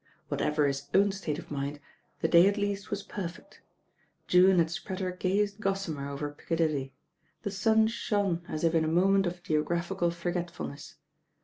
Whatever 0.29 0.65
his 0.65 0.87
own 0.95 1.11
state 1.11 1.37
of 1.37 1.51
mind» 1.51 1.79
the 2.21 2.27
day 2.27 2.47
at 2.47 2.57
least 2.57 2.89
was 2.89 3.03
perfect. 3.03 3.61
June 4.25 4.57
had 4.57 4.71
spread 4.71 4.99
her 4.99 5.11
gayest 5.11 5.59
gossamer 5.59 6.09
over 6.09 6.31
Piccadilly. 6.31 6.95
The 7.43 7.51
sun 7.51 7.85
shone 7.85 8.43
as 8.49 8.63
if 8.63 8.73
in 8.73 8.83
a 8.83 8.87
moment 8.87 9.27
of 9.27 9.43
geographical 9.43 10.09
forgetfulness. 10.09 10.95